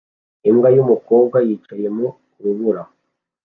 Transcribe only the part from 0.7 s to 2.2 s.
yumukobwa yicaye mu